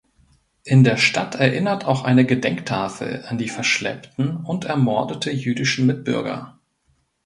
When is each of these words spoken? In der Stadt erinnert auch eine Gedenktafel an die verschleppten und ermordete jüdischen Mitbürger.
In 0.63 0.83
der 0.83 0.97
Stadt 0.97 1.35
erinnert 1.35 1.85
auch 1.85 2.03
eine 2.03 2.25
Gedenktafel 2.25 3.23
an 3.27 3.37
die 3.37 3.49
verschleppten 3.49 4.37
und 4.37 4.65
ermordete 4.65 5.29
jüdischen 5.29 5.85
Mitbürger. 5.85 6.57